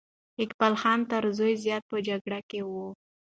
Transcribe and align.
اقبال 0.43 0.73
خان 0.81 0.99
تر 1.09 1.23
زوی 1.37 1.53
زیات 1.63 1.83
په 1.91 1.97
جګړه 2.07 2.39
کې 2.49 2.59
وو. 2.69 2.87